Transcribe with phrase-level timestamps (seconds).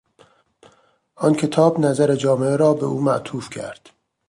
[1.15, 3.89] آن کتاب نظر جامعه را به او معطوف کرد.